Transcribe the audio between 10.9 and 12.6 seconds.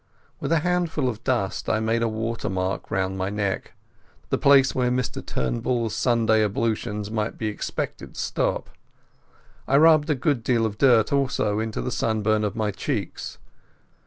also into the sunburn of